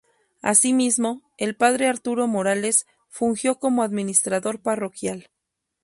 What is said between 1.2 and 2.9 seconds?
el Padre Arturo Morales